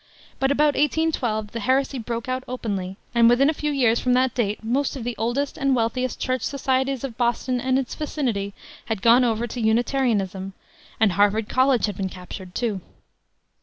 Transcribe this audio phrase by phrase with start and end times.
[0.39, 4.33] But about 1812 the heresy broke out openly, and within a few years from that
[4.33, 9.03] date most of the oldest and wealthiest church societies of Boston and its vicinity had
[9.03, 10.53] gone over to Unitarianism,
[10.99, 12.81] and Harvard College had been captured, too.